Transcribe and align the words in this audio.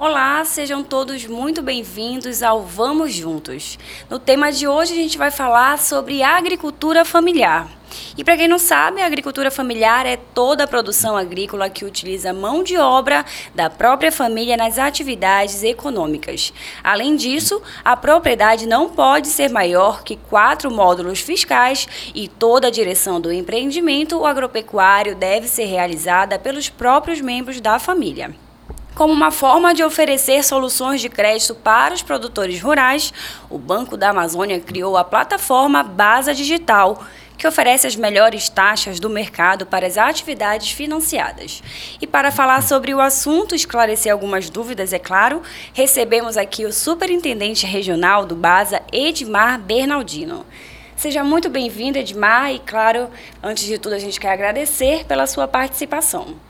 Olá, 0.00 0.44
sejam 0.44 0.84
todos 0.84 1.26
muito 1.26 1.60
bem-vindos 1.60 2.40
ao 2.40 2.62
Vamos 2.62 3.12
Juntos. 3.12 3.76
No 4.08 4.16
tema 4.16 4.52
de 4.52 4.68
hoje 4.68 4.92
a 4.92 4.96
gente 4.96 5.18
vai 5.18 5.32
falar 5.32 5.76
sobre 5.76 6.22
agricultura 6.22 7.04
familiar. 7.04 7.68
E 8.16 8.22
para 8.22 8.36
quem 8.36 8.46
não 8.46 8.60
sabe, 8.60 9.02
a 9.02 9.06
agricultura 9.06 9.50
familiar 9.50 10.06
é 10.06 10.16
toda 10.16 10.62
a 10.62 10.68
produção 10.68 11.16
agrícola 11.16 11.68
que 11.68 11.84
utiliza 11.84 12.32
mão 12.32 12.62
de 12.62 12.76
obra 12.78 13.24
da 13.56 13.68
própria 13.68 14.12
família 14.12 14.56
nas 14.56 14.78
atividades 14.78 15.64
econômicas. 15.64 16.52
Além 16.84 17.16
disso, 17.16 17.60
a 17.84 17.96
propriedade 17.96 18.68
não 18.68 18.88
pode 18.88 19.26
ser 19.26 19.50
maior 19.50 20.04
que 20.04 20.14
quatro 20.14 20.70
módulos 20.70 21.18
fiscais 21.18 21.88
e 22.14 22.28
toda 22.28 22.68
a 22.68 22.70
direção 22.70 23.20
do 23.20 23.32
empreendimento 23.32 24.24
agropecuário 24.24 25.16
deve 25.16 25.48
ser 25.48 25.64
realizada 25.64 26.38
pelos 26.38 26.68
próprios 26.68 27.20
membros 27.20 27.60
da 27.60 27.80
família. 27.80 28.32
Como 28.98 29.12
uma 29.12 29.30
forma 29.30 29.72
de 29.72 29.84
oferecer 29.84 30.42
soluções 30.42 31.00
de 31.00 31.08
crédito 31.08 31.54
para 31.54 31.94
os 31.94 32.02
produtores 32.02 32.60
rurais, 32.60 33.14
o 33.48 33.56
Banco 33.56 33.96
da 33.96 34.10
Amazônia 34.10 34.58
criou 34.58 34.96
a 34.96 35.04
plataforma 35.04 35.84
Basa 35.84 36.34
Digital, 36.34 37.04
que 37.36 37.46
oferece 37.46 37.86
as 37.86 37.94
melhores 37.94 38.48
taxas 38.48 38.98
do 38.98 39.08
mercado 39.08 39.64
para 39.64 39.86
as 39.86 39.96
atividades 39.96 40.72
financiadas. 40.72 41.62
E 42.00 42.08
para 42.08 42.32
falar 42.32 42.60
sobre 42.60 42.92
o 42.92 43.00
assunto, 43.00 43.54
esclarecer 43.54 44.10
algumas 44.12 44.50
dúvidas, 44.50 44.92
é 44.92 44.98
claro, 44.98 45.42
recebemos 45.72 46.36
aqui 46.36 46.66
o 46.66 46.72
superintendente 46.72 47.64
regional 47.66 48.26
do 48.26 48.34
Basa, 48.34 48.82
Edmar 48.92 49.60
Bernardino. 49.60 50.44
Seja 50.96 51.22
muito 51.22 51.48
bem-vindo, 51.48 51.98
Edmar, 51.98 52.52
e 52.52 52.58
claro, 52.58 53.08
antes 53.40 53.62
de 53.62 53.78
tudo, 53.78 53.94
a 53.94 54.00
gente 54.00 54.18
quer 54.18 54.32
agradecer 54.32 55.04
pela 55.04 55.28
sua 55.28 55.46
participação. 55.46 56.47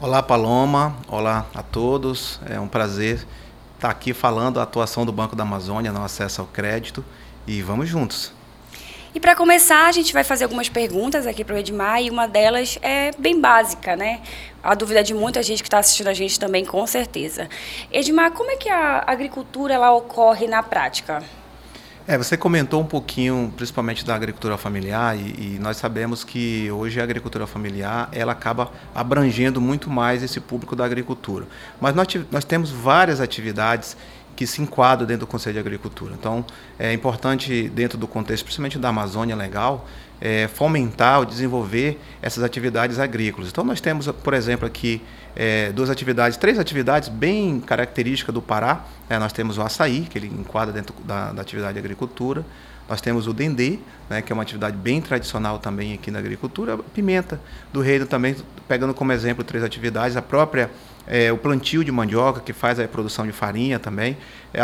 Olá, 0.00 0.22
Paloma. 0.22 0.96
Olá 1.08 1.44
a 1.52 1.60
todos. 1.60 2.38
É 2.48 2.60
um 2.60 2.68
prazer 2.68 3.26
estar 3.74 3.90
aqui 3.90 4.14
falando 4.14 4.60
a 4.60 4.62
atuação 4.62 5.04
do 5.04 5.10
Banco 5.10 5.34
da 5.34 5.42
Amazônia 5.42 5.90
no 5.90 6.04
acesso 6.04 6.40
ao 6.40 6.46
crédito 6.46 7.04
e 7.48 7.60
vamos 7.62 7.88
juntos. 7.88 8.32
E 9.12 9.18
para 9.18 9.34
começar, 9.34 9.88
a 9.88 9.90
gente 9.90 10.12
vai 10.12 10.22
fazer 10.22 10.44
algumas 10.44 10.68
perguntas 10.68 11.26
aqui 11.26 11.42
para 11.42 11.56
o 11.56 11.58
Edmar 11.58 12.00
e 12.00 12.10
uma 12.10 12.28
delas 12.28 12.78
é 12.80 13.10
bem 13.18 13.40
básica, 13.40 13.96
né? 13.96 14.20
A 14.62 14.76
dúvida 14.76 15.02
de 15.02 15.12
muita 15.12 15.42
gente 15.42 15.64
que 15.64 15.66
está 15.66 15.80
assistindo 15.80 16.06
a 16.06 16.14
gente 16.14 16.38
também, 16.38 16.64
com 16.64 16.86
certeza. 16.86 17.48
Edmar, 17.90 18.30
como 18.30 18.52
é 18.52 18.56
que 18.56 18.68
a 18.68 19.02
agricultura 19.04 19.74
ela 19.74 19.90
ocorre 19.90 20.46
na 20.46 20.62
prática? 20.62 21.24
É, 22.10 22.16
você 22.16 22.38
comentou 22.38 22.80
um 22.80 22.86
pouquinho, 22.86 23.52
principalmente 23.54 24.02
da 24.02 24.14
agricultura 24.14 24.56
familiar, 24.56 25.14
e, 25.14 25.56
e, 25.56 25.58
nós 25.60 25.76
sabemos 25.76 26.24
que 26.24 26.70
hoje 26.70 26.98
a 26.98 27.04
agricultura 27.04 27.46
familiar 27.46 28.08
ela 28.12 28.32
acaba 28.32 28.72
abrangendo 28.94 29.60
muito 29.60 29.90
mais 29.90 30.22
esse 30.22 30.40
público 30.40 30.74
da 30.74 30.86
agricultura. 30.86 31.44
Mas 31.78 31.94
nós, 31.94 32.06
nós 32.30 32.46
temos 32.46 32.70
várias 32.70 33.20
atividades 33.20 33.94
que 34.38 34.46
se 34.46 34.62
enquadram 34.62 35.04
dentro 35.04 35.26
do 35.26 35.28
Conselho 35.28 35.54
de 35.54 35.58
Agricultura. 35.58 36.14
Então, 36.16 36.44
é 36.78 36.92
importante, 36.92 37.68
dentro 37.70 37.98
do 37.98 38.06
contexto, 38.06 38.44
principalmente 38.44 38.78
da 38.78 38.90
Amazônia 38.90 39.34
Legal, 39.34 39.84
é, 40.20 40.46
fomentar 40.46 41.18
ou 41.18 41.24
desenvolver 41.24 41.98
essas 42.22 42.44
atividades 42.44 43.00
agrícolas. 43.00 43.48
Então, 43.48 43.64
nós 43.64 43.80
temos, 43.80 44.06
por 44.06 44.34
exemplo, 44.34 44.64
aqui 44.64 45.02
é, 45.34 45.72
duas 45.72 45.90
atividades, 45.90 46.38
três 46.38 46.56
atividades 46.56 47.08
bem 47.08 47.58
características 47.58 48.32
do 48.32 48.40
Pará. 48.40 48.84
É, 49.10 49.18
nós 49.18 49.32
temos 49.32 49.58
o 49.58 49.62
açaí, 49.62 50.02
que 50.02 50.16
ele 50.16 50.28
enquadra 50.28 50.72
dentro 50.72 50.94
da, 51.04 51.32
da 51.32 51.42
atividade 51.42 51.72
de 51.72 51.80
agricultura. 51.80 52.46
Nós 52.88 53.00
temos 53.00 53.26
o 53.26 53.32
dendê, 53.32 53.80
né, 54.08 54.22
que 54.22 54.32
é 54.32 54.34
uma 54.34 54.44
atividade 54.44 54.76
bem 54.76 55.00
tradicional 55.00 55.58
também 55.58 55.94
aqui 55.94 56.12
na 56.12 56.20
agricultura. 56.20 56.74
A 56.74 56.78
pimenta 56.78 57.40
do 57.72 57.80
reino 57.80 58.06
também, 58.06 58.36
pegando 58.68 58.94
como 58.94 59.10
exemplo 59.10 59.42
três 59.42 59.64
atividades. 59.64 60.16
A 60.16 60.22
própria 60.22 60.70
é, 61.08 61.32
o 61.32 61.38
plantio 61.38 61.82
de 61.82 61.90
mandioca, 61.90 62.40
que 62.40 62.52
faz 62.52 62.78
a 62.78 62.86
produção 62.86 63.26
de 63.26 63.32
farinha 63.32 63.78
também, 63.78 64.16
é 64.52 64.60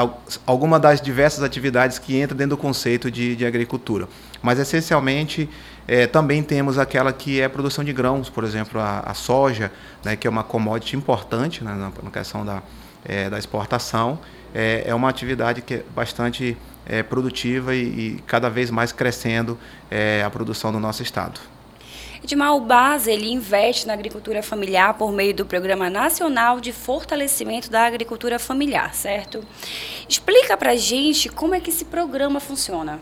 alguma 0.46 0.78
das 0.78 1.00
diversas 1.00 1.42
atividades 1.42 1.98
que 1.98 2.20
entram 2.20 2.36
dentro 2.36 2.56
do 2.56 2.60
conceito 2.60 3.10
de, 3.10 3.34
de 3.34 3.46
agricultura. 3.46 4.06
Mas, 4.42 4.58
essencialmente, 4.58 5.48
é, 5.88 6.06
também 6.06 6.42
temos 6.42 6.78
aquela 6.78 7.12
que 7.12 7.40
é 7.40 7.48
produção 7.48 7.82
de 7.82 7.92
grãos, 7.92 8.28
por 8.28 8.44
exemplo, 8.44 8.78
a, 8.78 9.00
a 9.00 9.14
soja, 9.14 9.72
né, 10.04 10.16
que 10.16 10.26
é 10.26 10.30
uma 10.30 10.44
commodity 10.44 10.96
importante 10.96 11.64
né, 11.64 11.72
na, 11.72 11.90
na, 12.02 12.10
questão 12.10 12.44
da, 12.44 12.62
é, 13.04 13.30
da 13.30 13.38
exportação. 13.38 14.18
É, 14.54 14.84
é, 14.86 14.94
uma 14.94 15.08
atividade 15.08 15.62
que 15.62 15.74
é 15.74 15.84
bastante 15.94 16.56
é, 16.86 17.02
produtiva 17.02 17.74
e, 17.74 17.80
e, 17.80 18.22
cada 18.26 18.50
vez 18.50 18.70
mais 18.70 18.92
crescendo 18.92 19.58
é, 19.90 20.22
a 20.22 20.30
produção 20.30 20.70
no 20.70 20.78
nosso 20.78 21.02
estado. 21.02 21.40
Edmar, 22.24 22.56
o 22.56 22.60
BASA 22.60 23.10
ele 23.10 23.30
investe 23.30 23.86
na 23.86 23.92
agricultura 23.92 24.42
familiar 24.42 24.94
por 24.94 25.12
meio 25.12 25.34
do 25.34 25.44
Programa 25.44 25.90
Nacional 25.90 26.58
de 26.58 26.72
Fortalecimento 26.72 27.70
da 27.70 27.84
Agricultura 27.84 28.38
Familiar, 28.38 28.94
certo? 28.94 29.44
Explica 30.08 30.56
para 30.56 30.74
gente 30.74 31.28
como 31.28 31.54
é 31.54 31.60
que 31.60 31.68
esse 31.68 31.84
programa 31.84 32.40
funciona. 32.40 32.98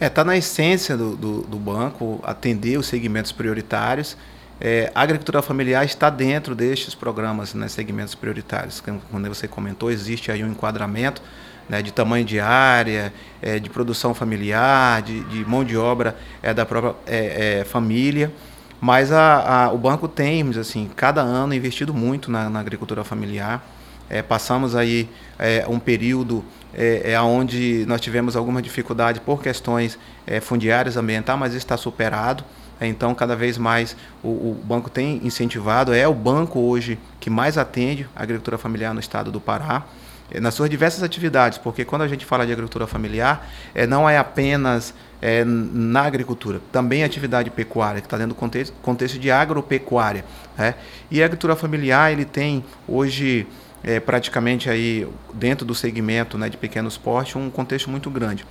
É, 0.00 0.06
está 0.06 0.24
na 0.24 0.38
essência 0.38 0.96
do, 0.96 1.14
do, 1.14 1.42
do, 1.42 1.58
banco 1.58 2.18
atender 2.22 2.78
os 2.78 2.86
segmentos 2.86 3.30
prioritários. 3.30 4.16
É, 4.58 4.90
a 4.94 5.02
agricultura 5.02 5.42
familiar 5.42 5.84
está 5.84 6.08
dentro 6.08 6.54
destes 6.54 6.94
programas, 6.94 7.52
né, 7.52 7.68
segmentos 7.68 8.14
prioritários. 8.14 8.80
Como 8.80 9.28
você 9.28 9.46
comentou, 9.46 9.90
existe 9.90 10.32
aí 10.32 10.42
um 10.42 10.50
enquadramento 10.50 11.20
né, 11.68 11.82
de 11.82 11.92
tamanho 11.92 12.24
de 12.24 12.40
área, 12.40 13.12
é, 13.42 13.58
de 13.58 13.68
produção 13.68 14.14
familiar, 14.14 15.02
de, 15.02 15.20
de, 15.24 15.44
mão 15.44 15.64
de 15.64 15.76
obra 15.76 16.16
é, 16.42 16.54
da 16.54 16.64
própria 16.64 16.94
é, 17.06 17.60
é 17.60 17.64
família. 17.64 18.32
Mas 18.80 19.10
a, 19.10 19.64
a, 19.66 19.72
o 19.72 19.78
banco 19.78 20.06
tem, 20.06 20.48
assim, 20.58 20.90
cada 20.94 21.22
ano 21.22 21.54
investido 21.54 21.94
muito 21.94 22.30
na, 22.30 22.48
na 22.50 22.60
agricultura 22.60 23.02
familiar. 23.02 23.64
É, 24.08 24.22
passamos 24.22 24.76
aí 24.76 25.08
é, 25.38 25.64
um 25.68 25.78
período 25.78 26.44
é, 26.72 27.12
é, 27.12 27.20
onde 27.20 27.84
nós 27.86 28.00
tivemos 28.00 28.36
alguma 28.36 28.60
dificuldade 28.60 29.20
por 29.20 29.42
questões 29.42 29.98
é, 30.26 30.40
fundiárias, 30.40 30.96
ambientais, 30.96 31.38
mas 31.38 31.54
está 31.54 31.76
superado. 31.76 32.44
É, 32.78 32.86
então, 32.86 33.14
cada 33.14 33.34
vez 33.34 33.56
mais 33.56 33.96
o, 34.22 34.28
o, 34.28 34.60
banco 34.62 34.90
tem 34.90 35.20
incentivado, 35.24 35.94
é 35.94 36.06
o 36.06 36.12
banco 36.12 36.60
hoje 36.60 36.98
que 37.18 37.30
mais 37.30 37.56
atende 37.56 38.06
a 38.14 38.22
agricultura 38.22 38.58
familiar 38.58 38.92
no 38.92 39.00
estado 39.00 39.32
do 39.32 39.40
Pará. 39.40 39.84
É, 40.30 40.40
nas 40.40 40.54
suas 40.54 40.68
diversas 40.68 41.02
atividades, 41.02 41.58
porque 41.58 41.84
quando 41.84 42.02
a 42.02 42.08
gente 42.08 42.24
fala 42.24 42.44
de 42.44 42.52
agricultura 42.52 42.86
familiar, 42.86 43.48
é, 43.74 43.86
não 43.86 44.08
é 44.08 44.18
apenas 44.18 44.92
é, 45.22 45.44
na 45.44 46.02
agricultura, 46.02 46.60
também 46.72 47.04
atividade 47.04 47.48
pecuária, 47.50 48.00
que 48.00 48.06
está 48.06 48.16
dentro 48.16 48.34
do 48.34 48.38
contexto, 48.38 48.74
contexto 48.82 49.18
de 49.18 49.30
agropecuária. 49.30 50.24
Né? 50.58 50.74
E 51.10 51.22
a 51.22 51.26
agricultura 51.26 51.54
familiar, 51.54 52.12
ele 52.12 52.24
tem 52.24 52.64
hoje 52.88 53.46
é, 53.84 54.00
praticamente 54.00 54.68
aí 54.68 55.06
dentro 55.32 55.64
do 55.64 55.74
segmento 55.74 56.36
né, 56.36 56.48
de 56.48 56.56
pequenos 56.56 56.98
porte 56.98 57.38
um 57.38 57.48
contexto 57.48 57.88
muito 57.88 58.10
grande. 58.10 58.44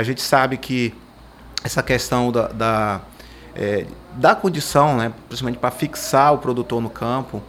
A 0.00 0.02
gente 0.02 0.22
sabe 0.22 0.56
que 0.56 0.94
essa 1.62 1.82
questão 1.82 2.32
da, 2.32 2.48
da, 2.48 3.00
da 4.14 4.34
condição, 4.34 4.96
né, 4.96 5.12
principalmente 5.28 5.58
para 5.58 5.70
fixar 5.70 6.32
o 6.32 6.38
produtor 6.38 6.80
no 6.80 6.88
campo, 6.88 7.42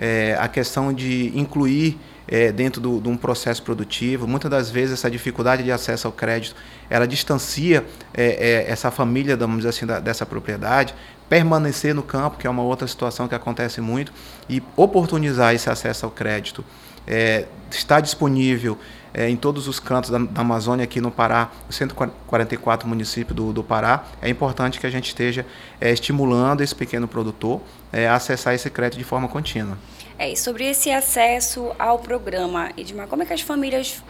é, 0.00 0.34
a 0.40 0.48
questão 0.48 0.94
de 0.94 1.30
incluir 1.38 1.98
é, 2.26 2.50
dentro 2.50 2.80
de 2.80 3.08
um 3.08 3.16
processo 3.18 3.62
produtivo. 3.62 4.26
Muitas 4.26 4.50
das 4.50 4.70
vezes 4.70 4.94
essa 4.94 5.10
dificuldade 5.10 5.62
de 5.62 5.70
acesso 5.70 6.06
ao 6.06 6.12
crédito, 6.12 6.56
ela 6.88 7.06
distancia 7.06 7.84
é, 8.14 8.64
é, 8.66 8.70
essa 8.70 8.90
família, 8.90 9.36
vamos 9.36 9.66
assim, 9.66 9.84
da, 9.84 10.00
dessa 10.00 10.24
propriedade, 10.24 10.94
permanecer 11.28 11.94
no 11.94 12.02
campo, 12.02 12.38
que 12.38 12.46
é 12.46 12.50
uma 12.50 12.62
outra 12.62 12.88
situação 12.88 13.28
que 13.28 13.34
acontece 13.34 13.80
muito, 13.82 14.10
e 14.48 14.62
oportunizar 14.74 15.54
esse 15.54 15.68
acesso 15.68 16.06
ao 16.06 16.10
crédito. 16.10 16.64
É, 17.06 17.46
está 17.70 18.00
disponível 18.00 18.78
é, 19.12 19.28
em 19.28 19.36
todos 19.36 19.68
os 19.68 19.80
cantos 19.80 20.10
da, 20.10 20.18
da, 20.18 20.40
Amazônia, 20.40 20.84
aqui 20.84 21.00
no 21.00 21.10
Pará, 21.10 21.50
144 21.68 22.88
municípios 22.88 23.36
do, 23.36 23.52
do 23.52 23.62
Pará. 23.62 24.04
É 24.22 24.28
importante 24.28 24.78
que 24.78 24.86
a 24.86 24.90
gente 24.90 25.08
esteja 25.08 25.44
é, 25.80 25.90
estimulando 25.90 26.60
esse 26.60 26.74
pequeno 26.74 27.08
produtor 27.08 27.60
é, 27.92 28.08
a 28.08 28.14
acessar 28.14 28.54
esse 28.54 28.70
crédito 28.70 28.98
de 28.98 29.04
forma 29.04 29.28
contínua. 29.28 29.76
É, 30.18 30.30
e 30.32 30.36
sobre 30.36 30.64
esse 30.64 30.90
acesso 30.90 31.72
ao 31.78 31.98
programa, 31.98 32.70
Edmar, 32.76 33.06
como 33.06 33.22
é 33.22 33.26
que 33.26 33.32
as 33.32 33.40
famílias 33.40 34.02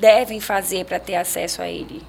devem 0.00 0.40
fazer 0.40 0.84
para 0.84 0.98
ter 0.98 1.14
acesso 1.14 1.62
a 1.62 1.68
ele? 1.68 2.02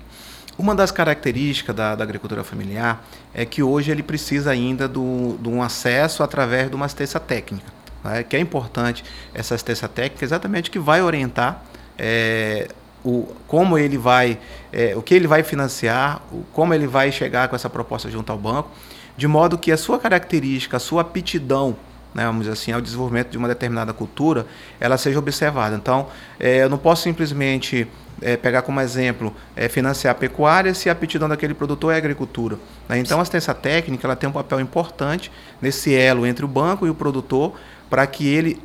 Uma 0.58 0.74
das 0.74 0.90
características 0.90 1.75
da, 1.75 1.94
da, 1.94 2.04
agricultura 2.04 2.44
familiar 2.44 3.06
é 3.31 3.46
que 3.46 3.62
hoje 3.62 3.92
ele 3.92 4.02
precisa 4.02 4.50
ainda 4.50 4.88
do, 4.88 5.38
de 5.40 5.48
um 5.48 5.62
acesso 5.62 6.24
através 6.24 6.68
de 6.68 6.75
uma 6.75 6.86
assistência 6.86 7.20
técnica. 7.20 7.76
Né? 8.04 8.24
Que 8.24 8.36
é 8.36 8.40
importante 8.40 9.04
essa 9.34 9.56
assistência 9.56 9.88
técnica, 9.88 10.24
exatamente 10.24 10.70
que 10.72 10.80
vai 10.80 11.02
orientar 11.02 11.64
é, 11.98 12.68
o, 13.04 13.36
como 13.48 13.78
ele 13.78 13.98
vai, 13.98 14.38
é, 14.72 14.96
o 14.96 15.02
que 15.02 15.14
ele 15.14 15.28
vai 15.28 15.44
financiar, 15.44 16.22
o, 16.32 16.44
como 16.54 16.74
ele 16.74 16.88
vai 16.88 17.12
chegar 17.12 17.48
com 17.48 17.56
essa 17.56 17.70
proposta 17.70 18.10
junto 18.10 18.32
ao 18.32 18.38
banco, 18.38 18.70
de 19.16 19.28
modo 19.28 19.58
que 19.58 19.72
a 19.72 19.78
sua 19.78 19.98
característica, 19.98 20.78
a 20.78 20.80
sua 20.80 21.02
aptidão 21.02 21.76
né, 22.18 22.25
vamos 22.25 22.42
dizer 22.42 22.54
assim, 22.54 22.72
ao 22.72 22.81
desenvolvimento 22.81 23.30
de 23.30 23.38
uma 23.38 23.48
determinada 23.48 23.94
cultura, 23.94 24.48
ela 24.80 24.98
seja 24.98 25.19
observada. 25.19 25.75
Então, 25.75 26.08
é, 26.40 26.64
eu 26.64 26.69
não 26.69 26.80
posso 26.80 27.04
simplesmente 27.04 27.88
é, 28.19 28.36
pegar 28.36 28.64
como 28.64 28.81
exemplo 28.81 29.31
é, 29.56 29.69
financiar 29.69 30.14
a 30.14 30.16
pecuária 30.16 30.74
se 30.74 30.90
a 30.90 30.94
aptidão 30.94 31.30
daquele 31.30 31.54
produtor 31.54 31.94
é 31.94 31.98
agricultura. 31.98 32.58
Né? 32.90 32.98
Então, 32.98 33.19
a 33.19 33.22
assistência 33.22 33.54
técnica 33.54 34.08
ela 34.08 34.16
tem 34.16 34.28
um 34.28 34.34
papel 34.34 34.60
importante 34.60 35.31
nesse 35.62 35.94
elo 35.94 36.25
entre 36.25 36.44
o 36.44 36.48
banco 36.48 36.88
e 36.88 36.90
o 36.90 36.96
produtor 36.96 37.54
para 37.88 38.08
que 38.08 38.28
ele 38.28 38.60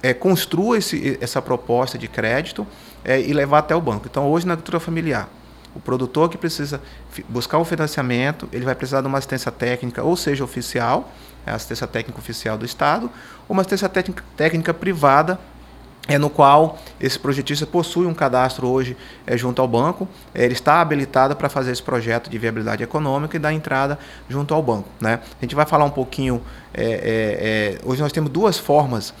é, 0.00 0.14
construa 0.14 0.78
esse, 0.78 1.18
essa 1.20 1.42
proposta 1.42 1.98
de 1.98 2.06
crédito 2.06 2.64
e 3.04 3.32
levar 3.32 3.58
até 3.58 3.74
o 3.74 3.80
banco. 3.80 4.06
Então, 4.08 4.30
hoje 4.30 4.46
na 4.46 4.52
agricultura 4.52 4.78
familiar, 4.78 5.28
o 5.74 5.80
produtor 5.80 6.28
que 6.28 6.36
precisa 6.36 6.80
buscar 7.28 7.58
o 7.58 7.64
financiamento, 7.64 8.48
ele 8.52 8.64
vai 8.64 8.74
precisar 8.74 9.00
de 9.00 9.06
uma 9.06 9.18
assistência 9.18 9.50
técnica, 9.50 10.02
ou 10.02 10.16
seja, 10.16 10.44
oficial, 10.44 11.10
é 11.46 11.50
a 11.50 11.54
assistência 11.54 11.86
técnica 11.86 12.18
oficial 12.18 12.56
do 12.56 12.64
Estado, 12.64 13.10
ou 13.48 13.54
uma 13.54 13.62
assistência 13.62 13.88
técnica, 13.88 14.24
técnica 14.36 14.74
privada, 14.74 15.38
é 16.08 16.18
no 16.18 16.28
qual 16.28 16.78
esse 17.00 17.16
projetista 17.16 17.64
possui 17.64 18.06
um 18.06 18.14
cadastro 18.14 18.66
hoje 18.66 18.96
é, 19.24 19.36
junto 19.36 19.62
ao 19.62 19.68
banco, 19.68 20.08
é, 20.34 20.44
ele 20.44 20.52
está 20.52 20.80
habilitado 20.80 21.36
para 21.36 21.48
fazer 21.48 21.70
esse 21.70 21.82
projeto 21.82 22.28
de 22.28 22.36
viabilidade 22.38 22.82
econômica 22.82 23.36
e 23.36 23.38
dar 23.40 23.52
entrada 23.52 23.98
junto 24.28 24.52
ao 24.52 24.60
banco. 24.62 24.88
Né? 25.00 25.20
A 25.40 25.44
gente 25.44 25.54
vai 25.54 25.64
falar 25.64 25.84
um 25.84 25.90
pouquinho, 25.90 26.42
é, 26.74 26.84
é, 26.84 27.78
é 27.78 27.78
hoje 27.84 28.02
nós 28.02 28.10
temos 28.10 28.30
duas 28.30 28.58
formas 28.58 29.14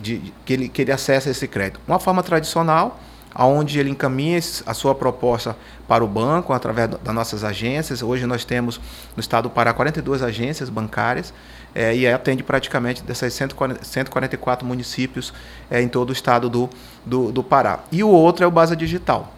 de, 0.00 0.20
de, 0.20 0.32
que, 0.44 0.52
ele, 0.52 0.68
que 0.68 0.82
ele 0.82 0.92
acessa 0.92 1.30
esse 1.30 1.48
crédito. 1.48 1.80
Uma 1.86 1.98
forma 1.98 2.22
tradicional, 2.22 3.00
onde 3.44 3.78
ele 3.78 3.90
encaminha 3.90 4.38
a 4.64 4.72
sua 4.72 4.94
proposta 4.94 5.56
para 5.86 6.02
o 6.02 6.08
banco 6.08 6.52
através 6.52 6.88
das 6.88 7.14
nossas 7.14 7.44
agências. 7.44 8.02
Hoje 8.02 8.26
nós 8.26 8.44
temos 8.44 8.80
no 9.14 9.20
estado 9.20 9.44
do 9.44 9.50
Pará 9.50 9.74
42 9.74 10.22
agências 10.22 10.70
bancárias 10.70 11.34
é, 11.74 11.94
e 11.94 12.06
atende 12.08 12.42
praticamente 12.42 13.02
dessas 13.02 13.34
144 13.34 14.66
municípios 14.66 15.34
é, 15.70 15.82
em 15.82 15.88
todo 15.88 16.10
o 16.10 16.12
estado 16.12 16.48
do, 16.48 16.70
do, 17.04 17.30
do 17.30 17.42
Pará. 17.42 17.80
E 17.92 18.02
o 18.02 18.08
outro 18.08 18.44
é 18.44 18.46
o 18.46 18.50
Basa 18.50 18.74
Digital. 18.74 19.35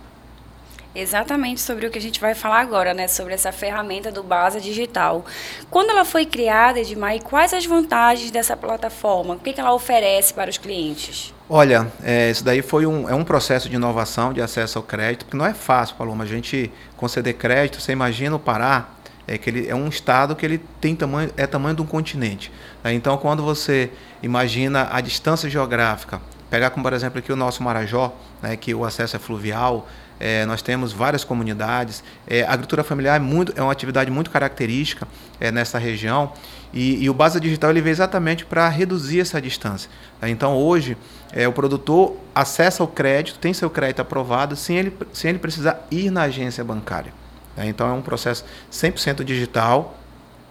Exatamente 0.94 1.61
sobre 1.61 1.87
o 1.87 1.90
que 1.90 1.99
a 1.99 2.00
gente 2.00 2.20
vai 2.20 2.35
falar 2.35 2.61
agora, 2.61 2.94
né? 2.94 3.06
Sobre 3.08 3.35
essa 3.35 3.52
ferramenta 3.52 4.11
do 4.11 4.23
Basa 4.23 4.61
Digital. 4.61 5.25
Quando 5.70 5.90
ela 5.90 6.05
foi 6.05 6.25
criada, 6.25 6.81
Edmar, 6.81 7.14
e 7.14 7.20
quais 7.20 7.52
as 7.52 7.67
vantagens 7.67 8.31
dessa 8.31 8.56
plataforma? 8.56 9.35
O 9.35 9.38
que, 9.38 9.52
que 9.52 9.61
ela 9.61 9.73
oferece 9.73 10.32
para 10.32 10.50
os 10.50 10.58
clientes? 10.58 11.35
Olha, 11.49 11.90
é, 12.02 12.31
isso 12.31 12.43
daí 12.43 12.62
foi 12.62 12.85
um, 12.85 13.08
é 13.08 13.14
um 13.14 13.25
processo 13.25 13.69
de 13.69 13.76
inovação, 13.76 14.32
de 14.32 14.43
acesso 14.43 14.79
ao 14.79 14.85
crédito, 14.85 15.25
porque 15.25 15.37
não 15.37 15.46
é 15.46 15.55
fácil, 15.55 15.96
Paloma, 15.96 16.25
a 16.25 16.26
gente 16.26 16.70
conceder 16.96 17.34
crédito, 17.34 17.81
você 17.81 17.93
imagina 17.93 18.37
o 18.37 18.38
Pará, 18.38 18.88
é 19.26 19.37
que 19.37 19.50
ele 19.50 19.69
é 19.69 19.75
um 19.75 19.88
estado 19.88 20.34
que 20.34 20.44
ele 20.44 20.58
tem 20.81 20.96
tamanho, 20.96 21.31
é 21.37 21.46
tamanho 21.46 21.76
de 21.76 21.82
um 21.82 21.87
continente. 21.87 22.50
Né? 22.82 22.94
Então, 22.94 23.17
quando 23.19 23.43
você 23.43 23.91
imagina 24.23 24.88
a 24.91 25.00
distância 25.00 25.49
geográfica, 25.49 26.20
pegar 26.50 26.70
como, 26.70 26.82
por 26.82 26.92
exemplo, 26.92 27.18
aqui 27.18 27.32
o 27.32 27.36
nosso 27.36 27.62
Marajó, 27.62 28.14
né, 28.42 28.56
que 28.56 28.74
o 28.74 28.84
acesso 28.84 29.16
é 29.16 29.18
fluvial, 29.18 29.88
é, 30.20 30.44
nós 30.46 30.62
temos 30.62 30.92
várias 30.92 31.24
comunidades. 31.24 32.02
É, 32.26 32.42
a 32.42 32.48
agricultura 32.48 32.82
familiar 32.82 33.16
é, 33.16 33.18
muito, 33.18 33.52
é 33.56 33.62
uma 33.62 33.72
atividade 33.72 34.10
muito 34.10 34.30
característica 34.30 35.06
é, 35.40 35.52
nessa 35.52 35.78
região 35.78 36.32
e, 36.72 37.02
e, 37.02 37.08
o 37.08 37.14
Basa 37.14 37.40
Digital 37.40 37.70
ele 37.70 37.80
veio 37.80 37.92
exatamente 37.92 38.44
para 38.44 38.68
reduzir 38.68 39.20
essa 39.20 39.40
distância. 39.40 39.90
Né? 40.20 40.28
Então, 40.30 40.54
hoje, 40.54 40.96
é, 41.32 41.48
o 41.48 41.52
produtor 41.52 42.16
acessa 42.34 42.84
o 42.84 42.86
crédito, 42.86 43.38
tem 43.38 43.54
seu 43.54 43.70
crédito 43.70 44.00
aprovado, 44.00 44.54
sem 44.54 44.76
ele, 44.76 44.96
sem 45.12 45.30
ele 45.30 45.38
precisar 45.38 45.86
ir 45.90 46.10
na 46.10 46.22
agência 46.22 46.62
bancária. 46.62 47.12
Né? 47.56 47.68
Então, 47.68 47.88
é 47.88 47.92
um 47.92 48.02
processo 48.02 48.44
100% 48.70 49.24
digital, 49.24 49.96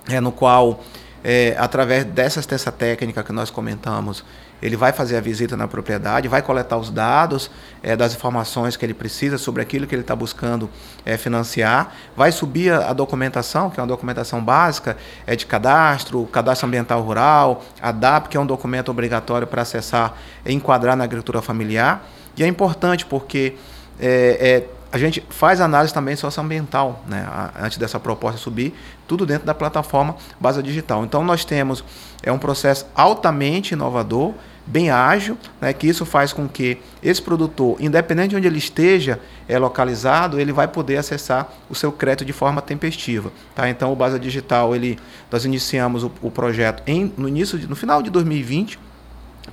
é, 0.09 0.19
no 0.19 0.31
qual, 0.31 0.83
é, 1.23 1.55
através 1.59 2.03
dessa 2.03 2.39
assistência 2.39 2.71
técnica 2.71 3.23
que 3.23 3.31
nós 3.31 3.51
comentamos, 3.51 4.23
ele 4.61 4.75
vai 4.75 4.91
fazer 4.91 5.17
a 5.17 5.21
visita 5.21 5.55
na 5.55 5.67
propriedade, 5.67 6.27
vai 6.27 6.41
coletar 6.41 6.77
os 6.77 6.89
dados 6.89 7.49
é, 7.83 7.95
das 7.95 8.15
informações 8.15 8.75
que 8.75 8.85
ele 8.85 8.93
precisa 8.93 9.37
sobre 9.37 9.61
aquilo 9.61 9.85
que 9.85 9.93
ele 9.93 10.01
está 10.01 10.15
buscando 10.15 10.69
é, 11.05 11.17
financiar, 11.17 11.93
vai 12.15 12.31
subir 12.31 12.71
a, 12.71 12.89
a, 12.89 12.93
documentação, 12.93 13.69
que 13.69 13.79
é 13.79 13.83
uma 13.83 13.87
documentação 13.87 14.43
básica, 14.43 14.97
é 15.25 15.35
de 15.35 15.45
cadastro, 15.45 16.25
cadastro 16.27 16.67
ambiental 16.67 17.01
rural, 17.01 17.63
a 17.81 17.91
DAP, 17.91 18.29
que 18.29 18.37
é 18.37 18.39
um 18.39 18.45
documento 18.45 18.89
obrigatório 18.89 19.45
para 19.45 19.61
acessar 19.61 20.15
e 20.45 20.53
enquadrar 20.53 20.95
na 20.95 21.03
agricultura 21.03 21.41
familiar. 21.41 22.07
E 22.35 22.43
é 22.43 22.47
importante 22.47 23.05
porque 23.05 23.55
é, 23.99 24.37
é 24.39 24.76
a 24.91 24.97
gente 24.97 25.23
faz 25.29 25.59
análise 25.59 25.93
também 25.93 26.15
socioambiental, 26.15 27.03
né, 27.07 27.27
antes 27.59 27.77
dessa 27.77 27.99
proposta 27.99 28.39
subir, 28.39 28.73
tudo 29.07 29.25
dentro 29.25 29.45
da 29.45 29.53
plataforma 29.53 30.15
Base 30.39 30.61
Digital. 30.63 31.03
Então 31.03 31.23
nós 31.23 31.43
temos 31.43 31.83
é 32.23 32.31
um 32.31 32.37
processo 32.37 32.85
altamente 32.95 33.73
inovador, 33.73 34.33
bem 34.65 34.89
ágil, 34.89 35.37
né, 35.61 35.71
que 35.71 35.87
isso 35.87 36.05
faz 36.05 36.33
com 36.33 36.47
que 36.47 36.77
esse 37.01 37.21
produtor, 37.21 37.77
independente 37.79 38.29
de 38.29 38.35
onde 38.35 38.47
ele 38.47 38.57
esteja 38.57 39.19
é, 39.47 39.57
localizado, 39.57 40.39
ele 40.39 40.51
vai 40.51 40.67
poder 40.67 40.97
acessar 40.97 41.51
o 41.69 41.75
seu 41.75 41.91
crédito 41.91 42.25
de 42.25 42.33
forma 42.33 42.61
tempestiva. 42.61 43.31
Tá? 43.55 43.69
Então 43.69 43.91
o 43.91 43.95
Base 43.95 44.19
Digital, 44.19 44.75
ele, 44.75 44.99
nós 45.31 45.45
iniciamos 45.45 46.03
o, 46.03 46.11
o 46.21 46.29
projeto 46.29 46.83
em, 46.85 47.13
no, 47.17 47.27
início 47.27 47.57
de, 47.57 47.67
no 47.67 47.75
final 47.75 48.01
de 48.01 48.09
2020, 48.09 48.77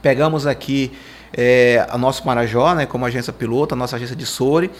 pegamos 0.03 0.47
aqui 0.47 0.93
é, 1.33 1.87
a 1.89 1.99
nosso 1.99 2.27
Marajó, 2.27 2.75
né, 2.75 2.87
como 2.87 3.05
agência 3.05 3.33
piloto, 3.33 3.75
a 3.75 3.77
nossa 3.77 3.97
agência 3.97 4.17
de 4.17 4.27
Sori, 4.27 4.71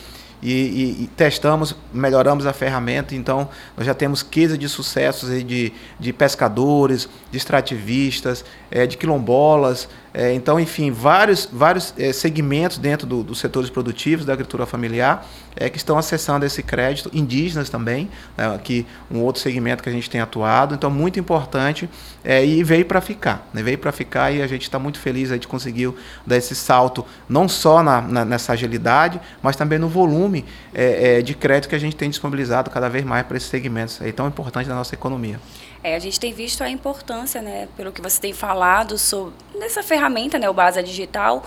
e, 0.45 0.51
e, 0.51 1.05
e, 1.05 1.07
testamos, 1.17 1.75
melhoramos 1.93 2.45
a 2.45 2.53
ferramenta. 2.53 3.15
Então, 3.15 3.49
nós 3.75 3.87
já 3.87 3.95
temos 3.95 4.23
15 4.23 4.59
de 4.59 4.69
sucessos 4.69 5.31
de, 5.43 5.73
de 5.99 6.13
pescadores, 6.13 7.09
de 7.31 7.39
extrativistas, 7.39 8.45
é, 8.71 8.87
de 8.87 8.99
quilombolas. 8.99 9.89
É, 10.17 10.33
então, 10.33 10.61
enfim, 10.61 10.93
vários, 10.93 11.49
vários 11.53 11.93
é, 11.99 12.13
segmentos 12.13 12.79
dentro 12.79 13.05
do, 13.05 13.25
dos 13.25 13.41
setores 13.41 13.69
produtivos 13.69 14.25
da 14.25 14.33
agricultura 14.33 14.65
familiar 14.65 15.27
é, 15.57 15.69
que 15.69 15.77
estão 15.77 15.99
acessando 15.99 16.47
esse 16.47 16.63
crédito, 16.63 17.11
indígenas 17.13 17.69
também, 17.69 18.09
né, 18.37 18.59
que 18.63 18.87
um 19.11 19.21
outro 19.21 19.43
segmento 19.43 19.83
que 19.83 19.89
a 19.89 19.93
gente 19.93 20.09
tem 20.09 20.21
atuado. 20.21 20.73
Então, 20.73 20.89
muito 20.89 21.19
importante 21.19 21.91
é, 22.23 22.47
e 22.47 22.63
veio 22.63 22.85
para 22.85 23.01
ficar. 23.01 23.49
Né, 23.53 23.61
veio 23.61 23.77
para 23.77 23.91
ficar 23.91 24.31
e 24.31 24.41
a 24.41 24.47
gente 24.47 24.63
está 24.63 24.79
muito 24.79 25.01
feliz, 25.01 25.33
a 25.33 25.35
gente 25.35 25.49
conseguiu 25.49 25.97
dar 26.25 26.37
esse 26.37 26.55
salto, 26.55 27.05
não 27.29 27.49
só 27.49 27.83
na, 27.83 28.01
na 28.01 28.25
nessa 28.25 28.53
agilidade, 28.53 29.21
mas 29.43 29.57
também 29.57 29.81
no 29.81 29.89
volume 29.89 30.45
é, 30.73 31.19
é, 31.19 31.23
de 31.23 31.35
crédito 31.35 31.69
que 31.69 31.75
a 31.75 31.81
gente 31.81 31.97
tem 31.97 32.09
disponibilizado 32.09 32.71
cada 32.71 32.89
vez 32.89 33.05
mais 33.05 33.27
para 33.27 33.37
esses 33.37 33.49
segmentos 33.49 34.01
aí 34.01 34.13
tão 34.13 34.29
importantes 34.29 34.69
da 34.69 34.77
nossa 34.77 34.95
economia. 34.95 35.41
É, 35.85 35.95
a 35.95 35.99
gente 35.99 36.19
tem 36.19 36.33
visto 36.33 36.65
a 36.65 36.71
importância, 36.71 37.43
né, 37.43 37.69
pelo 37.77 37.93
que 37.93 38.01
você 38.01 38.19
tem 38.19 38.33
falado, 38.33 38.97
sobre, 38.97 39.35
nessa 39.55 39.83
ferramenta, 39.83 40.39
né, 40.39 40.49
o 40.49 40.55
Basa 40.55 40.83
Digital. 40.83 41.45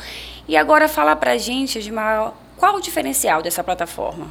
E 0.47 0.55
agora 0.55 0.87
fala 0.87 1.15
para 1.15 1.31
a 1.31 1.37
gente, 1.39 1.79
Edmar, 1.79 2.33
qual 2.55 2.75
o 2.75 2.79
diferencial 2.79 3.41
dessa 3.41 3.63
plataforma? 3.63 4.27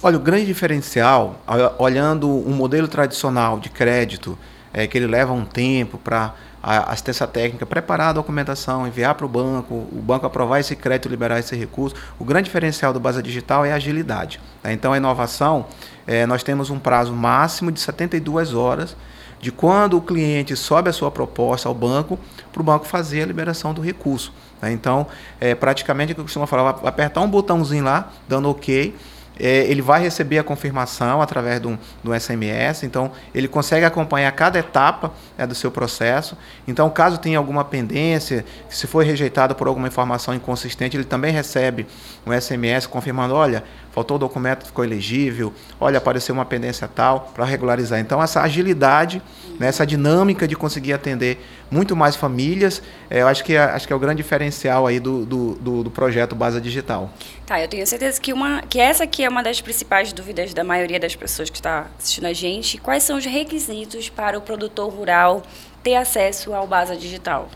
Olha, 0.00 0.16
o 0.16 0.20
grande 0.20 0.46
diferencial, 0.46 1.40
olhando 1.76 2.28
um 2.28 2.52
modelo 2.52 2.86
tradicional 2.86 3.58
de 3.58 3.68
crédito, 3.68 4.38
é 4.72 4.86
que 4.86 4.96
ele 4.96 5.08
leva 5.08 5.32
um 5.32 5.44
tempo 5.44 5.98
para 5.98 6.34
a 6.62 6.92
assistência 6.92 7.26
técnica 7.26 7.66
preparar 7.66 8.10
a 8.10 8.12
documentação, 8.12 8.86
enviar 8.86 9.16
para 9.16 9.26
o 9.26 9.28
banco, 9.28 9.74
o 9.74 10.00
banco 10.00 10.24
aprovar 10.24 10.60
esse 10.60 10.76
crédito, 10.76 11.08
liberar 11.08 11.40
esse 11.40 11.56
recurso. 11.56 11.96
O 12.16 12.24
grande 12.24 12.44
diferencial 12.44 12.92
do 12.92 13.00
Base 13.00 13.20
Digital 13.20 13.64
é 13.64 13.72
a 13.72 13.74
agilidade. 13.74 14.40
Né? 14.62 14.72
Então, 14.72 14.92
a 14.92 14.96
inovação, 14.96 15.66
é, 16.06 16.26
nós 16.26 16.44
temos 16.44 16.70
um 16.70 16.78
prazo 16.78 17.12
máximo 17.12 17.72
de 17.72 17.80
72 17.80 18.54
horas 18.54 18.96
de 19.42 19.50
quando 19.50 19.98
o 19.98 20.00
cliente 20.00 20.54
sobe 20.54 20.88
a 20.88 20.92
sua 20.92 21.10
proposta 21.10 21.68
ao 21.68 21.74
banco, 21.74 22.16
para 22.52 22.62
o 22.62 22.64
banco 22.64 22.86
fazer 22.86 23.22
a 23.22 23.26
liberação 23.26 23.74
do 23.74 23.82
recurso. 23.82 24.32
Né? 24.62 24.70
Então, 24.70 25.08
é, 25.40 25.52
praticamente 25.52 26.12
o 26.12 26.14
que 26.14 26.20
eu 26.20 26.24
costumo 26.24 26.46
falar, 26.46 26.78
apertar 26.84 27.20
um 27.22 27.28
botãozinho 27.28 27.82
lá, 27.82 28.12
dando 28.28 28.48
OK, 28.48 28.94
é, 29.42 29.64
ele 29.64 29.82
vai 29.82 30.00
receber 30.00 30.38
a 30.38 30.44
confirmação 30.44 31.20
através 31.20 31.60
de 31.60 31.66
um, 31.66 31.76
SMS, 32.16 32.84
então 32.84 33.10
ele 33.34 33.48
consegue 33.48 33.84
acompanhar 33.84 34.30
cada 34.30 34.56
etapa 34.56 35.12
né, 35.36 35.44
do 35.44 35.54
seu 35.54 35.68
processo. 35.68 36.38
Então, 36.68 36.88
caso 36.88 37.18
tenha 37.18 37.38
alguma 37.38 37.64
pendência, 37.64 38.44
se 38.68 38.86
for 38.86 39.04
rejeitado 39.04 39.56
por 39.56 39.66
alguma 39.66 39.88
informação 39.88 40.32
inconsistente, 40.32 40.96
ele 40.96 41.02
também 41.02 41.32
recebe 41.32 41.88
um 42.24 42.32
SMS 42.32 42.86
confirmando: 42.86 43.34
olha, 43.34 43.64
faltou 43.90 44.14
o 44.16 44.20
documento, 44.20 44.64
ficou 44.64 44.84
elegível, 44.84 45.52
olha, 45.80 45.98
apareceu 45.98 46.32
uma 46.32 46.44
pendência 46.44 46.86
tal, 46.86 47.32
para 47.34 47.44
regularizar. 47.44 47.98
Então, 47.98 48.22
essa 48.22 48.42
agilidade, 48.42 49.20
né, 49.58 49.66
essa 49.66 49.84
dinâmica 49.84 50.46
de 50.46 50.54
conseguir 50.54 50.92
atender 50.92 51.44
muito 51.72 51.96
mais 51.96 52.14
famílias, 52.14 52.82
é, 53.08 53.22
eu 53.22 53.28
acho 53.28 53.42
que, 53.42 53.54
é, 53.54 53.58
acho 53.58 53.86
que 53.86 53.92
é 53.92 53.96
o 53.96 53.98
grande 53.98 54.22
diferencial 54.22 54.86
aí 54.86 55.00
do, 55.00 55.24
do, 55.24 55.54
do, 55.54 55.84
do 55.84 55.90
projeto 55.90 56.34
Base 56.36 56.60
Digital. 56.60 57.10
Tá, 57.46 57.58
eu 57.60 57.66
tenho 57.66 57.86
certeza 57.86 58.20
que, 58.20 58.30
uma, 58.30 58.60
que 58.68 58.78
essa 58.78 59.04
aqui 59.04 59.24
é 59.24 59.28
uma 59.28 59.42
das 59.42 59.62
principais 59.62 60.12
dúvidas 60.12 60.52
da 60.52 60.62
maioria 60.62 61.00
das 61.00 61.16
pessoas 61.16 61.48
que 61.48 61.56
está 61.56 61.86
assistindo 61.98 62.26
a 62.26 62.32
gente. 62.34 62.76
Quais 62.76 63.02
são 63.02 63.16
os 63.16 63.24
requisitos 63.24 64.10
para 64.10 64.36
o 64.36 64.42
produtor 64.42 64.92
rural 64.92 65.42
ter 65.82 65.96
acesso 65.96 66.52
ao 66.52 66.66
Base 66.66 66.94
Digital? 66.96 67.48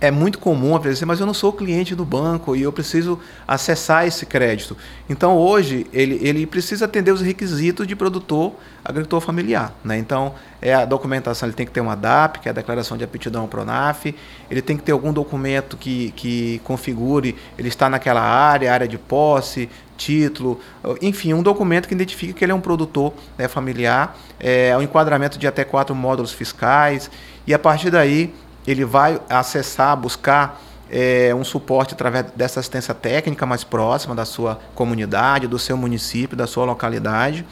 É 0.00 0.10
muito 0.10 0.38
comum 0.38 0.74
a 0.74 0.80
pessoa 0.80 1.06
mas 1.06 1.20
eu 1.20 1.26
não 1.26 1.34
sou 1.34 1.52
cliente 1.52 1.94
do 1.94 2.04
banco 2.04 2.56
e 2.56 2.62
eu 2.62 2.72
preciso 2.72 3.18
acessar 3.46 4.06
esse 4.06 4.24
crédito. 4.24 4.76
Então, 5.08 5.36
hoje, 5.36 5.86
ele, 5.92 6.18
ele 6.22 6.46
precisa 6.46 6.86
atender 6.86 7.12
os 7.12 7.20
requisitos 7.20 7.86
de 7.86 7.94
produtor 7.94 8.54
agricultor 8.84 9.20
familiar. 9.20 9.74
Né? 9.84 9.98
Então, 9.98 10.34
é 10.60 10.74
a 10.74 10.84
documentação, 10.84 11.48
ele 11.48 11.56
tem 11.56 11.66
que 11.66 11.72
ter 11.72 11.80
uma 11.80 11.94
DAP, 11.94 12.40
que 12.40 12.48
é 12.48 12.50
a 12.50 12.54
Declaração 12.54 12.96
de 12.96 13.04
Aptidão 13.04 13.46
Pronaf, 13.46 14.06
ele 14.50 14.62
tem 14.62 14.76
que 14.76 14.82
ter 14.82 14.92
algum 14.92 15.12
documento 15.12 15.76
que, 15.76 16.12
que 16.12 16.60
configure, 16.64 17.36
ele 17.58 17.68
está 17.68 17.88
naquela 17.88 18.22
área, 18.22 18.72
área 18.72 18.88
de 18.88 18.98
posse, 18.98 19.68
título, 19.96 20.58
enfim, 21.02 21.34
um 21.34 21.42
documento 21.42 21.86
que 21.86 21.94
identifique 21.94 22.32
que 22.32 22.42
ele 22.42 22.52
é 22.52 22.54
um 22.54 22.60
produtor 22.60 23.12
né, 23.36 23.48
familiar, 23.48 24.18
é, 24.38 24.74
o 24.76 24.82
enquadramento 24.82 25.38
de 25.38 25.46
até 25.46 25.62
quatro 25.62 25.94
módulos 25.94 26.32
fiscais, 26.32 27.10
e 27.46 27.52
a 27.52 27.58
partir 27.58 27.90
daí 27.90 28.32
ele 28.70 28.84
vai 28.84 29.20
acessar, 29.28 29.96
buscar 29.96 30.60
é, 30.90 31.34
um 31.34 31.44
suporte 31.44 31.94
através 31.94 32.26
dessa 32.34 32.60
assistência 32.60 32.92
técnica 32.94 33.46
mais 33.46 33.62
próxima 33.62 34.14
da 34.14 34.24
sua 34.24 34.58
comunidade, 34.74 35.46
do 35.46 35.58
seu 35.58 35.76
município, 35.76 36.36
da 36.36 36.46
sua 36.46 36.64
localidade. 36.64 37.46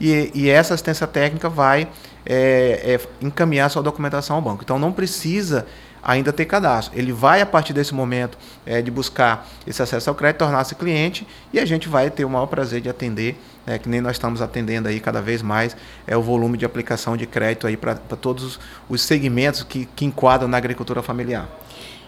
E, 0.00 0.30
e 0.34 0.50
essa 0.50 0.74
assistência 0.74 1.06
técnica 1.06 1.48
vai 1.48 1.88
é, 2.26 2.98
é, 3.00 3.00
encaminhar 3.24 3.70
sua 3.70 3.82
documentação 3.82 4.36
ao 4.36 4.42
banco. 4.42 4.62
Então 4.62 4.78
não 4.78 4.92
precisa 4.92 5.66
ainda 6.04 6.32
ter 6.32 6.44
cadastro. 6.44 6.96
Ele 6.96 7.12
vai, 7.12 7.40
a 7.40 7.46
partir 7.46 7.72
desse 7.72 7.94
momento, 7.94 8.36
é, 8.66 8.82
de 8.82 8.90
buscar 8.90 9.48
esse 9.66 9.82
acesso 9.82 10.10
ao 10.10 10.14
crédito, 10.14 10.40
tornar-se 10.40 10.74
cliente 10.74 11.26
e 11.52 11.58
a 11.58 11.64
gente 11.64 11.88
vai 11.88 12.10
ter 12.10 12.24
o 12.24 12.30
maior 12.30 12.46
prazer 12.46 12.80
de 12.80 12.88
atender, 12.88 13.40
é, 13.66 13.78
que 13.78 13.88
nem 13.88 14.00
nós 14.00 14.12
estamos 14.12 14.42
atendendo 14.42 14.88
aí 14.88 15.00
cada 15.00 15.22
vez 15.22 15.40
mais, 15.40 15.74
é 16.06 16.16
o 16.16 16.22
volume 16.22 16.58
de 16.58 16.66
aplicação 16.66 17.16
de 17.16 17.26
crédito 17.26 17.66
aí 17.66 17.76
para 17.76 17.94
todos 17.94 18.60
os 18.88 19.02
segmentos 19.02 19.62
que, 19.62 19.86
que 19.96 20.04
enquadram 20.04 20.46
na 20.46 20.58
agricultura 20.58 21.02
familiar. 21.02 21.48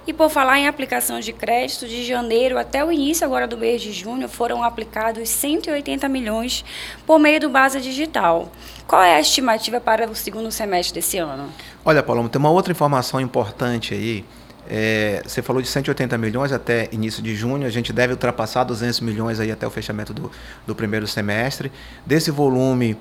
E 0.06 0.12
por 0.12 0.30
falar 0.30 0.60
em 0.60 0.68
aplicação 0.68 1.18
de 1.18 1.32
crédito, 1.32 1.88
de 1.88 2.04
janeiro 2.04 2.56
até 2.56 2.84
o 2.84 2.92
início 2.92 3.26
agora 3.26 3.46
do 3.46 3.58
mês 3.58 3.82
de 3.82 3.92
junho 3.92 4.28
foram 4.28 4.62
aplicados 4.62 5.28
180 5.28 6.08
milhões 6.08 6.64
por 7.04 7.18
meio 7.18 7.40
do 7.40 7.50
Base 7.50 7.80
Digital. 7.80 8.50
Qual 8.86 9.02
é 9.02 9.16
a 9.16 9.20
estimativa 9.20 9.80
para 9.80 10.08
o 10.08 10.14
segundo 10.14 10.52
semestre 10.52 10.94
desse 10.94 11.18
ano? 11.18 11.52
Olha, 11.84 12.04
Paulo, 12.04 12.28
tem 12.28 12.38
uma 12.38 12.50
outra 12.50 12.70
informação 12.70 13.20
importante 13.20 13.94
aí. 13.94 14.24
É, 14.68 15.22
você 15.24 15.42
falou 15.42 15.60
de 15.60 15.68
180 15.68 16.16
milhões 16.18 16.52
até 16.52 16.88
início 16.92 17.22
de 17.22 17.34
junho, 17.34 17.66
a 17.66 17.70
gente 17.70 17.92
deve 17.92 18.12
ultrapassar 18.12 18.64
200 18.64 19.00
milhões 19.00 19.38
aí 19.40 19.50
até 19.50 19.66
o 19.66 19.70
fechamento 19.70 20.12
do, 20.12 20.30
do 20.64 20.74
primeiro 20.74 21.06
semestre. 21.06 21.70
Desse 22.04 22.30
volume, 22.30 22.96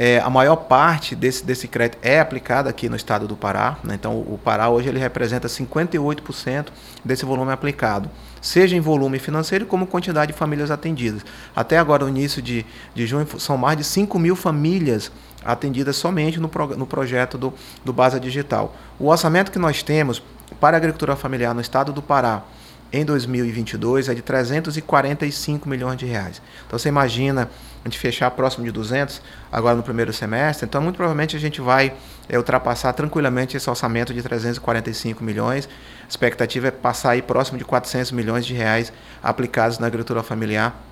é, 0.00 0.20
a 0.20 0.30
maior 0.30 0.54
parte 0.54 1.16
desse, 1.16 1.44
desse 1.44 1.66
crédito 1.66 1.98
é 2.02 2.20
aplicada 2.20 2.70
aqui 2.70 2.88
no 2.88 2.94
estado 2.94 3.26
do 3.26 3.36
Pará. 3.36 3.78
Né? 3.82 3.96
Então, 3.96 4.16
o 4.16 4.38
Pará 4.38 4.68
hoje 4.68 4.88
ele 4.88 5.00
representa 5.00 5.48
58% 5.48 6.68
desse 7.04 7.24
volume 7.24 7.50
aplicado, 7.50 8.08
seja 8.40 8.76
em 8.76 8.80
volume 8.80 9.18
financeiro 9.18 9.66
como 9.66 9.88
quantidade 9.88 10.30
de 10.30 10.38
famílias 10.38 10.70
atendidas. 10.70 11.22
Até 11.54 11.78
agora, 11.78 12.04
no 12.04 12.10
início 12.10 12.40
de, 12.40 12.64
de 12.94 13.08
junho, 13.08 13.26
são 13.40 13.58
mais 13.58 13.76
de 13.76 13.82
5 13.82 14.16
mil 14.20 14.36
famílias 14.36 15.10
atendidas 15.44 15.96
somente 15.96 16.38
no, 16.38 16.48
pro, 16.48 16.76
no 16.76 16.86
projeto 16.86 17.36
do, 17.36 17.52
do 17.84 17.92
Basa 17.92 18.20
Digital. 18.20 18.76
O 19.00 19.08
orçamento 19.08 19.50
que 19.50 19.58
nós 19.58 19.82
temos 19.82 20.22
para 20.60 20.76
a 20.76 20.78
agricultura 20.78 21.16
familiar 21.16 21.52
no 21.52 21.60
estado 21.60 21.92
do 21.92 22.00
Pará 22.00 22.44
em 22.92 23.04
2022 23.04 24.08
é 24.08 24.14
de 24.14 24.22
345 24.22 25.68
milhões 25.68 25.96
de 25.98 26.06
reais. 26.06 26.40
Então 26.66 26.78
você 26.78 26.88
imagina 26.88 27.50
a 27.84 27.88
gente 27.88 27.98
fechar 27.98 28.30
próximo 28.30 28.64
de 28.64 28.72
200 28.72 29.20
agora 29.52 29.76
no 29.76 29.82
primeiro 29.82 30.12
semestre, 30.12 30.66
então 30.66 30.80
muito 30.80 30.96
provavelmente 30.96 31.36
a 31.36 31.40
gente 31.40 31.60
vai 31.60 31.92
é, 32.28 32.36
ultrapassar 32.36 32.92
tranquilamente 32.92 33.56
esse 33.56 33.68
orçamento 33.68 34.12
de 34.14 34.22
345 34.22 35.22
milhões. 35.22 35.68
A 36.04 36.08
expectativa 36.08 36.68
é 36.68 36.70
passar 36.70 37.10
aí 37.10 37.22
próximo 37.22 37.58
de 37.58 37.64
400 37.64 38.12
milhões 38.12 38.46
de 38.46 38.54
reais 38.54 38.92
aplicados 39.22 39.78
na 39.78 39.86
agricultura 39.86 40.22
familiar 40.22 40.82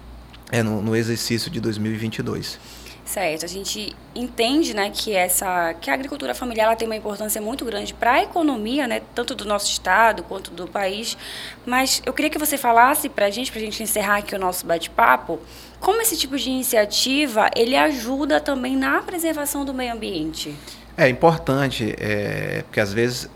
é, 0.53 0.63
no, 0.63 0.83
no 0.83 0.95
exercício 0.95 1.51
de 1.51 1.61
2022. 1.61 2.59
Certo, 3.07 3.45
a 3.45 3.49
gente 3.49 3.95
entende, 4.17 4.75
né, 4.75 4.91
que 4.93 5.15
essa 5.15 5.73
que 5.75 5.89
a 5.89 5.95
agricultura 5.95 6.35
familiar 6.35 6.67
ela 6.67 6.77
tem 6.77 6.89
uma 6.89 6.97
importância 6.97 7.41
muito 7.41 7.65
grande 7.65 7.95
para 7.95 8.15
a 8.15 8.23
economia, 8.25 8.89
né, 8.89 9.01
tanto 9.15 9.33
do 9.33 9.45
nosso 9.45 9.71
estado 9.71 10.25
quanto 10.25 10.51
do 10.51 10.67
país. 10.67 11.17
Mas 11.65 12.03
eu 12.05 12.13
queria 12.13 12.29
que 12.29 12.39
você 12.39 12.59
falasse 12.59 13.09
para 13.09 13.27
a 13.27 13.31
gente, 13.31 13.53
para 13.53 13.61
a 13.61 13.65
gente 13.65 13.81
encerrar 13.81 14.17
aqui 14.17 14.35
o 14.35 14.39
nosso 14.41 14.67
bate-papo, 14.67 15.39
como 15.79 16.03
esse 16.03 16.17
tipo 16.17 16.37
de 16.37 16.51
iniciativa 16.51 17.49
ele 17.55 17.77
ajuda 17.77 18.41
também 18.41 18.77
na 18.77 19.01
preservação 19.03 19.65
do 19.65 19.73
meio 19.73 19.93
ambiente. 19.93 20.53
É 20.97 21.09
importante, 21.09 21.95
é, 21.99 22.63
porque 22.63 22.81
às 22.81 22.93
vezes, 22.93 23.31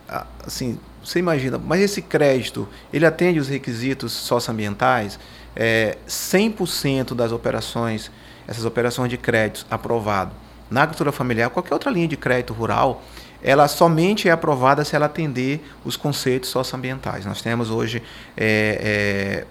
assim, 0.44 0.80
você 1.02 1.20
imagina, 1.20 1.58
mas 1.58 1.80
esse 1.80 2.02
crédito 2.02 2.68
ele 2.92 3.06
atende 3.06 3.38
os 3.38 3.48
requisitos 3.48 4.12
socioambientais? 4.12 5.16
É, 5.54 5.96
100% 6.08 7.14
das 7.14 7.30
operações 7.32 8.10
essas 8.50 8.64
operações 8.64 9.08
de 9.08 9.16
créditos 9.16 9.64
aprovado 9.70 10.32
na 10.68 10.82
agricultura 10.82 11.10
familiar, 11.10 11.50
qualquer 11.50 11.72
outra 11.72 11.90
linha 11.90 12.06
de 12.06 12.16
crédito 12.16 12.52
rural, 12.52 13.02
ela 13.42 13.66
somente 13.66 14.28
é 14.28 14.32
aprovada 14.32 14.84
se 14.84 14.94
ela 14.94 15.06
atender 15.06 15.64
os 15.84 15.96
conceitos 15.96 16.50
socioambientais. 16.50 17.24
Nós 17.24 17.40
temos 17.40 17.70
hoje 17.70 18.02
é, 18.36 18.78
é, 18.80 19.46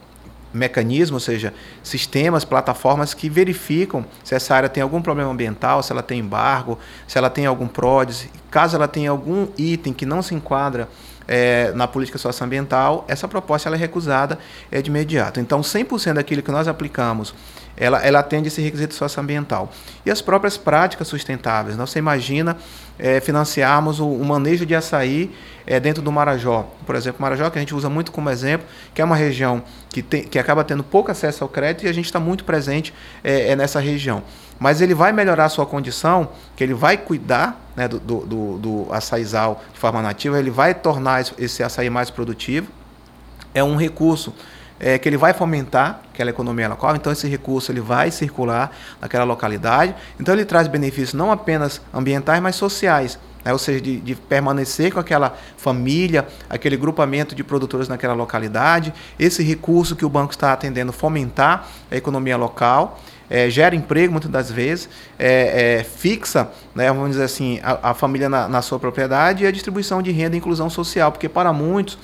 mecanismos, 0.53 1.23
ou 1.23 1.33
seja, 1.33 1.53
sistemas, 1.83 2.45
plataformas 2.45 3.13
que 3.13 3.29
verificam 3.29 4.05
se 4.23 4.33
essa 4.35 4.55
área 4.55 4.69
tem 4.69 4.81
algum 4.81 5.01
problema 5.01 5.31
ambiental, 5.31 5.83
se 5.83 5.91
ela 5.91 6.03
tem 6.03 6.19
embargo, 6.19 6.77
se 7.07 7.17
ela 7.17 7.29
tem 7.29 7.45
algum 7.45 7.67
PRODES, 7.67 8.29
caso 8.49 8.75
ela 8.75 8.87
tenha 8.87 9.09
algum 9.09 9.47
item 9.57 9.91
que 9.91 10.05
não 10.05 10.21
se 10.21 10.33
enquadra 10.35 10.87
é, 11.27 11.71
na 11.75 11.87
política 11.87 12.17
socioambiental, 12.17 13.05
essa 13.07 13.27
proposta 13.27 13.69
ela 13.69 13.75
é 13.75 13.79
recusada 13.79 14.39
é, 14.71 14.81
de 14.81 14.89
imediato. 14.89 15.39
Então, 15.39 15.61
100% 15.61 16.13
daquilo 16.13 16.41
que 16.41 16.51
nós 16.51 16.67
aplicamos, 16.67 17.35
ela, 17.79 18.05
ela 18.05 18.19
atende 18.19 18.49
esse 18.49 18.61
requisito 18.61 18.93
socioambiental. 18.93 19.71
E 20.05 20.11
as 20.11 20.21
próprias 20.21 20.57
práticas 20.57 21.07
sustentáveis. 21.07 21.77
Né? 21.77 21.85
Você 21.85 21.97
imagina 21.99 22.57
é, 22.97 23.19
financiarmos 23.19 23.99
o, 23.99 24.07
o, 24.07 24.25
manejo 24.25 24.65
de 24.65 24.75
açaí 24.75 25.33
é, 25.65 25.79
dentro 25.79 26.03
do 26.03 26.11
Marajó. 26.11 26.69
Por 26.85 26.95
exemplo, 26.95 27.21
Marajó, 27.21 27.49
que 27.49 27.57
a 27.57 27.61
gente 27.61 27.73
usa 27.73 27.89
muito 27.89 28.11
como 28.11 28.29
exemplo, 28.29 28.67
que 28.93 29.01
é 29.01 29.05
uma 29.05 29.15
região 29.15 29.63
que, 29.89 30.03
tem, 30.03 30.23
que 30.23 30.37
acaba 30.37 30.63
tendo 30.63 30.83
pouco 30.83 31.09
acesso 31.09 31.43
ao 31.43 31.49
crédito 31.49 31.85
e 31.85 31.89
a 31.89 31.93
gente 31.93 32.05
está 32.05 32.19
muito 32.19 32.43
presente 32.43 32.93
é, 33.23 33.55
nessa 33.55 33.79
região 33.79 34.23
mas 34.59 34.81
ele 34.81 34.93
vai 34.93 35.13
melhorar 35.13 35.45
a 35.45 35.49
sua 35.49 35.65
condição, 35.65 36.29
que 36.55 36.63
ele 36.63 36.73
vai 36.73 36.97
cuidar 36.97 37.59
né, 37.75 37.87
do, 37.87 37.97
do, 37.97 38.25
do, 38.25 38.57
do 38.57 38.93
açaizal 38.93 39.63
de 39.73 39.79
forma 39.79 40.01
nativa, 40.01 40.37
ele 40.37 40.51
vai 40.51 40.73
tornar 40.73 41.23
esse 41.37 41.63
açaí 41.63 41.89
mais 41.89 42.09
produtivo. 42.09 42.67
É 43.53 43.63
um 43.63 43.77
recurso 43.77 44.35
é, 44.79 44.97
que 44.97 45.07
ele 45.09 45.17
vai 45.17 45.33
fomentar 45.33 46.01
aquela 46.13 46.29
economia 46.29 46.67
local, 46.69 46.95
então 46.95 47.11
esse 47.11 47.27
recurso 47.27 47.71
ele 47.71 47.81
vai 47.81 48.11
circular 48.11 48.71
naquela 49.01 49.23
localidade. 49.23 49.95
Então 50.19 50.33
ele 50.33 50.45
traz 50.45 50.67
benefícios 50.67 51.13
não 51.13 51.31
apenas 51.31 51.81
ambientais, 51.93 52.41
mas 52.41 52.55
sociais. 52.55 53.19
Né? 53.43 53.53
ou 53.53 53.59
seja, 53.59 53.79
de, 53.79 53.99
de, 54.01 54.15
permanecer 54.15 54.91
com 54.91 54.99
aquela 54.99 55.37
família, 55.55 56.27
aquele 56.49 56.75
grupamento 56.75 57.33
de 57.33 57.43
produtores 57.43 57.87
naquela 57.87 58.13
localidade, 58.13 58.93
esse 59.17 59.41
recurso 59.43 59.95
que 59.95 60.05
o 60.05 60.09
banco 60.09 60.31
está 60.31 60.51
atendendo, 60.51 60.91
fomentar 60.91 61.67
a 61.89 61.95
economia 61.95 62.35
local 62.35 62.99
é, 63.29 63.49
gera 63.49 63.75
emprego 63.75 64.11
muitas 64.11 64.31
das 64.31 64.51
vezes, 64.51 64.89
é, 65.17 65.77
é, 65.79 65.83
fixa, 65.83 66.49
né, 66.73 66.91
vamos 66.91 67.11
dizer 67.11 67.23
assim, 67.23 67.59
a, 67.61 67.91
a 67.91 67.93
família 67.93 68.27
na, 68.27 68.47
na, 68.47 68.61
sua 68.61 68.79
propriedade 68.79 69.43
e 69.43 69.47
a 69.47 69.51
distribuição 69.51 70.01
de 70.01 70.11
renda 70.11 70.35
e 70.35 70.39
inclusão 70.39 70.69
social, 70.69 71.11
porque 71.11 71.29
para 71.29 71.53
muitos 71.53 71.97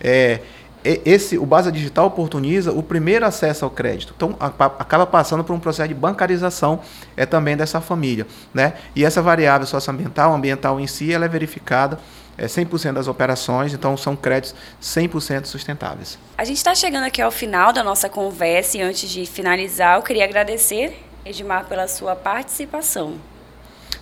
é, 0.00 0.40
esse, 0.84 1.38
o 1.38 1.46
Base 1.46 1.70
Digital 1.70 2.06
oportuniza 2.06 2.72
o 2.72 2.82
primeiro 2.82 3.24
acesso 3.24 3.64
ao 3.64 3.70
crédito. 3.70 4.12
Então, 4.16 4.36
a, 4.40 4.46
a, 4.46 4.66
acaba 4.66 5.06
passando 5.06 5.44
por 5.44 5.52
um 5.52 5.60
processo 5.60 5.88
de 5.88 5.94
bancarização 5.94 6.80
é, 7.16 7.24
também 7.24 7.56
dessa 7.56 7.80
família. 7.80 8.26
Né? 8.52 8.74
E 8.94 9.04
essa 9.04 9.22
variável 9.22 9.66
socioambiental, 9.66 10.34
ambiental 10.34 10.80
em 10.80 10.86
si, 10.86 11.12
ela 11.12 11.24
é 11.24 11.28
verificada 11.28 11.98
é 12.36 12.46
100% 12.46 12.94
das 12.94 13.08
operações, 13.08 13.74
então 13.74 13.96
são 13.96 14.16
créditos 14.16 14.54
100% 14.82 15.44
sustentáveis. 15.44 16.18
A 16.36 16.44
gente 16.44 16.56
está 16.56 16.74
chegando 16.74 17.04
aqui 17.04 17.20
ao 17.20 17.30
final 17.30 17.72
da 17.72 17.84
nossa 17.84 18.08
conversa 18.08 18.78
e 18.78 18.80
antes 18.80 19.08
de 19.08 19.26
finalizar, 19.26 19.96
eu 19.96 20.02
queria 20.02 20.24
agradecer, 20.24 20.98
Edmar, 21.24 21.66
pela 21.66 21.86
sua 21.86 22.16
participação. 22.16 23.14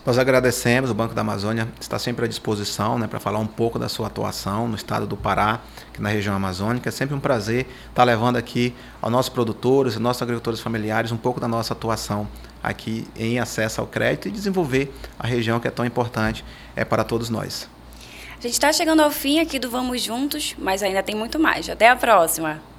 Nós 0.05 0.19
agradecemos, 0.19 0.91
o 0.91 0.95
Banco 0.95 1.15
da 1.15 1.21
Amazônia 1.21 1.69
está 1.79 1.99
sempre 1.99 2.25
à 2.25 2.29
disposição 2.29 2.99
né, 2.99 3.07
para 3.07 3.21
falar 3.21 3.39
um 3.39 3.47
pouco 3.47 3.79
da 3.79 3.87
sua 3.87 4.07
atuação 4.07 4.67
no 4.67 4.75
estado 4.75 5.07
do 5.07 5.15
Pará, 5.15 5.61
que 5.93 6.01
na 6.01 6.09
região 6.09 6.35
amazônica. 6.35 6.89
É 6.89 6.93
sempre 6.93 7.15
um 7.15 7.21
prazer 7.21 7.67
estar 7.91 8.05
levando 8.05 8.37
aqui 8.37 8.75
aos 9.03 9.13
nossos 9.13 9.29
produtores, 9.29 9.95
aos 9.95 10.03
nossos 10.03 10.23
agricultores 10.23 10.59
familiares, 10.61 11.13
um 11.13 11.19
pouco 11.19 11.39
da 11.39 11.47
nossa 11.47 11.75
atuação 11.75 12.27
aqui 12.63 13.07
em 13.15 13.39
acesso 13.39 13.83
ao 13.83 13.87
crédito 13.87 14.29
e 14.29 14.31
desenvolver 14.31 14.91
a 15.19 15.27
região 15.27 15.61
que 15.61 15.69
é 15.69 15.71
tão 15.71 15.85
importante 15.85 16.45
é, 16.75 16.83
para 16.83 17.05
todos 17.05 17.29
nós. 17.29 17.69
A 18.39 18.43
gente 18.43 18.55
está 18.55 18.73
chegando 18.73 19.01
ao 19.01 19.11
fim 19.11 19.39
aqui 19.39 19.59
do 19.59 19.69
Vamos 19.69 20.01
Juntos, 20.01 20.55
mas 20.59 20.83
ainda 20.83 21.03
tem 21.03 21.15
muito 21.15 21.39
mais. 21.39 21.69
Até 21.69 21.91
a 21.91 21.97
próxima! 21.97 22.70